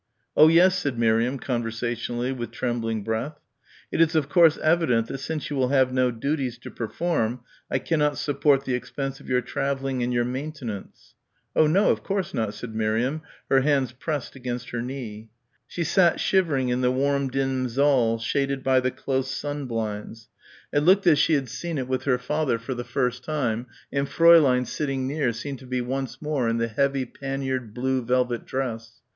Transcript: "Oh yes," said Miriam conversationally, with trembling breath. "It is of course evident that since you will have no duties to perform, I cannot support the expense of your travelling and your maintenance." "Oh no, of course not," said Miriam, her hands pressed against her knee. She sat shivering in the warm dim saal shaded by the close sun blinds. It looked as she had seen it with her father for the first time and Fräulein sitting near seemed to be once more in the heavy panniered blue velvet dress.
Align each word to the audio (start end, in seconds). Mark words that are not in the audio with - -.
"Oh 0.35 0.47
yes," 0.47 0.75
said 0.79 0.97
Miriam 0.97 1.37
conversationally, 1.37 2.31
with 2.31 2.49
trembling 2.49 3.03
breath. 3.03 3.39
"It 3.91 4.01
is 4.01 4.15
of 4.15 4.29
course 4.29 4.57
evident 4.57 5.05
that 5.09 5.19
since 5.19 5.51
you 5.51 5.55
will 5.55 5.67
have 5.67 5.93
no 5.93 6.09
duties 6.09 6.57
to 6.57 6.71
perform, 6.71 7.41
I 7.69 7.77
cannot 7.77 8.17
support 8.17 8.65
the 8.65 8.73
expense 8.73 9.19
of 9.19 9.29
your 9.29 9.41
travelling 9.41 10.01
and 10.01 10.11
your 10.11 10.23
maintenance." 10.25 11.13
"Oh 11.55 11.67
no, 11.67 11.91
of 11.91 12.01
course 12.01 12.33
not," 12.33 12.55
said 12.55 12.73
Miriam, 12.73 13.21
her 13.47 13.61
hands 13.61 13.91
pressed 13.91 14.35
against 14.35 14.71
her 14.71 14.81
knee. 14.81 15.29
She 15.67 15.83
sat 15.83 16.19
shivering 16.19 16.69
in 16.69 16.81
the 16.81 16.89
warm 16.89 17.27
dim 17.27 17.69
saal 17.69 18.17
shaded 18.17 18.63
by 18.63 18.79
the 18.79 18.89
close 18.89 19.29
sun 19.29 19.67
blinds. 19.67 20.29
It 20.73 20.79
looked 20.79 21.05
as 21.05 21.19
she 21.19 21.33
had 21.33 21.47
seen 21.47 21.77
it 21.77 21.87
with 21.87 22.05
her 22.05 22.17
father 22.17 22.57
for 22.57 22.73
the 22.73 22.83
first 22.83 23.23
time 23.23 23.67
and 23.93 24.07
Fräulein 24.07 24.65
sitting 24.65 25.07
near 25.07 25.31
seemed 25.31 25.59
to 25.59 25.67
be 25.67 25.79
once 25.79 26.19
more 26.23 26.49
in 26.49 26.57
the 26.57 26.69
heavy 26.69 27.05
panniered 27.05 27.75
blue 27.75 28.03
velvet 28.03 28.45
dress. 28.47 29.01